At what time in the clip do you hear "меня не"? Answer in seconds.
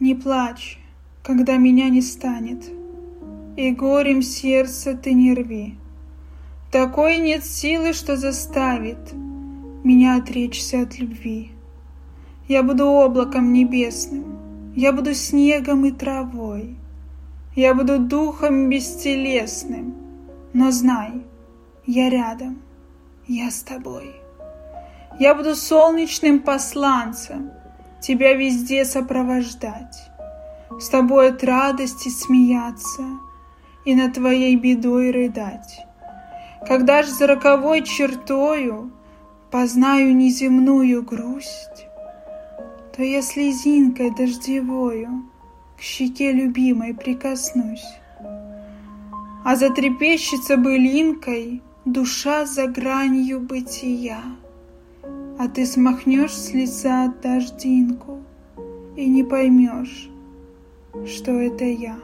1.56-2.02